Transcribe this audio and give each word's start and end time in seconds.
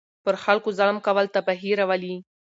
پر 0.23 0.35
خلکو 0.43 0.69
ظلم 0.77 0.97
کول 1.05 1.25
تباهي 1.35 1.71
راولي. 1.79 2.15